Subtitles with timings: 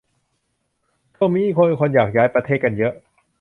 [1.15, 2.93] ช่วงนี้มีคนอยากย้ายประเทศกันเยอะ